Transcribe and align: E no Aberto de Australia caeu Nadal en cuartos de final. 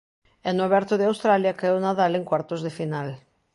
E 0.47 0.49
no 0.53 0.63
Aberto 0.67 0.93
de 0.97 1.07
Australia 1.11 1.57
caeu 1.59 1.77
Nadal 1.85 2.11
en 2.19 2.23
cuartos 2.29 2.61
de 2.65 2.71
final. 2.79 3.07